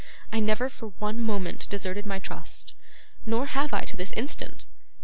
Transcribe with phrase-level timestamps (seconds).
[0.31, 2.73] I never, for one moment, deserted my trust,
[3.27, 4.65] nor have I to this instant.